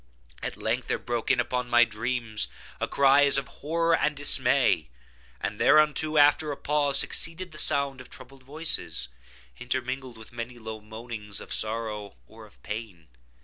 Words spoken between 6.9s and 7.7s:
succeeded the